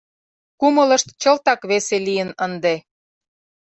[0.59, 2.75] Кумылышт чылтак весе лийын ынде.